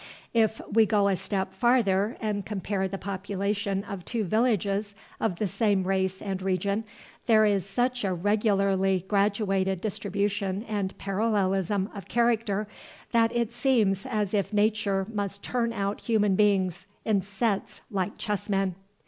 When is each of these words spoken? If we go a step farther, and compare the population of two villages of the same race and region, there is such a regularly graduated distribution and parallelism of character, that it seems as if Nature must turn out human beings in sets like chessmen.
If 0.33 0.59
we 0.67 0.87
go 0.87 1.09
a 1.09 1.15
step 1.15 1.53
farther, 1.53 2.17
and 2.19 2.43
compare 2.43 2.87
the 2.87 2.97
population 2.97 3.83
of 3.83 4.03
two 4.03 4.23
villages 4.23 4.95
of 5.19 5.35
the 5.35 5.45
same 5.47 5.83
race 5.83 6.23
and 6.23 6.41
region, 6.41 6.85
there 7.27 7.45
is 7.45 7.67
such 7.67 8.03
a 8.03 8.11
regularly 8.11 9.05
graduated 9.07 9.79
distribution 9.79 10.63
and 10.63 10.97
parallelism 10.97 11.87
of 11.93 12.07
character, 12.07 12.67
that 13.11 13.31
it 13.35 13.53
seems 13.53 14.07
as 14.07 14.33
if 14.33 14.51
Nature 14.51 15.05
must 15.07 15.43
turn 15.43 15.71
out 15.71 15.99
human 16.01 16.33
beings 16.35 16.87
in 17.05 17.21
sets 17.21 17.81
like 17.91 18.17
chessmen. 18.17 18.73